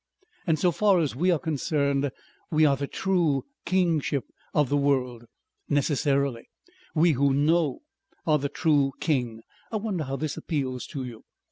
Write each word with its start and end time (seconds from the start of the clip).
And 0.47 0.57
so 0.57 0.71
far 0.71 0.97
as 0.97 1.15
we 1.15 1.29
are 1.29 1.37
concerned, 1.37 2.09
we 2.49 2.65
are 2.65 2.75
the 2.75 2.87
true 2.87 3.45
kingship 3.65 4.25
of 4.51 4.67
the 4.69 4.75
world. 4.75 5.25
Necessarily. 5.69 6.49
We 6.95 7.11
who 7.11 7.35
know, 7.35 7.81
are 8.25 8.39
the 8.39 8.49
true 8.49 8.93
king....I 8.99 9.75
wonder 9.75 10.05
how 10.05 10.15
this 10.15 10.37
appeals 10.37 10.87
to 10.87 11.03
you. 11.05 11.23